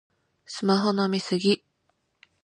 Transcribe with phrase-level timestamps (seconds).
[0.47, 1.63] スマホの見過ぎ